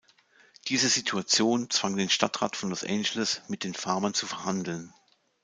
Diese 0.67 0.89
Situation 0.89 1.69
zwang 1.69 1.95
den 1.95 2.09
Stadtrat 2.09 2.55
von 2.55 2.71
Los 2.71 2.83
Angeles 2.83 3.43
mit 3.49 3.63
den 3.63 3.75
Farmern 3.75 4.15
zu 4.15 4.25
verhandeln. 4.25 4.91